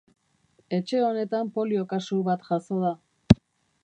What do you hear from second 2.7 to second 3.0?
da.